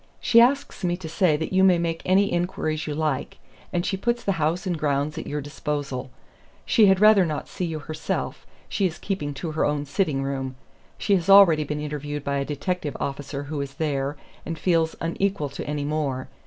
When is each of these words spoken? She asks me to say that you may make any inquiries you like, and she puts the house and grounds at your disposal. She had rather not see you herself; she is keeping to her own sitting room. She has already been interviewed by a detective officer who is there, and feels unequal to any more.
She 0.19 0.41
asks 0.41 0.83
me 0.83 0.97
to 0.97 1.07
say 1.07 1.37
that 1.37 1.53
you 1.53 1.63
may 1.63 1.77
make 1.77 2.01
any 2.07 2.31
inquiries 2.33 2.87
you 2.87 2.95
like, 2.95 3.37
and 3.71 3.85
she 3.85 3.95
puts 3.97 4.23
the 4.23 4.31
house 4.41 4.65
and 4.65 4.75
grounds 4.75 5.15
at 5.19 5.27
your 5.27 5.41
disposal. 5.41 6.09
She 6.65 6.87
had 6.87 6.99
rather 6.99 7.23
not 7.23 7.47
see 7.47 7.65
you 7.65 7.77
herself; 7.77 8.43
she 8.67 8.87
is 8.87 8.97
keeping 8.97 9.31
to 9.35 9.51
her 9.51 9.63
own 9.63 9.85
sitting 9.85 10.23
room. 10.23 10.55
She 10.97 11.13
has 11.13 11.29
already 11.29 11.63
been 11.65 11.79
interviewed 11.79 12.23
by 12.23 12.37
a 12.37 12.45
detective 12.45 12.97
officer 12.99 13.43
who 13.43 13.61
is 13.61 13.75
there, 13.75 14.17
and 14.43 14.57
feels 14.57 14.95
unequal 15.01 15.49
to 15.49 15.63
any 15.67 15.85
more. 15.85 16.29